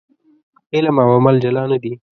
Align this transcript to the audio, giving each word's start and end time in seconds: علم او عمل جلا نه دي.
علم 0.75 0.95
او 1.03 1.09
عمل 1.17 1.35
جلا 1.43 1.63
نه 1.71 1.77
دي. 1.83 1.93